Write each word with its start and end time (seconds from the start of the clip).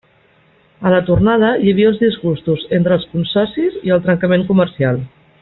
A 0.87 0.93
la 0.93 1.01
tornada 1.09 1.51
hi 1.65 1.73
havia 1.73 1.91
els 1.91 1.99
disgustos 2.05 2.65
entre 2.79 2.97
els 3.01 3.07
consocis 3.13 3.79
i 3.91 3.95
el 3.99 4.03
trencament 4.09 4.49
comercial. 4.51 5.01